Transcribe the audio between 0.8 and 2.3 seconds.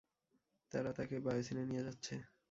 তাকে বায়োসিনে নিয়ে যাচ্ছে।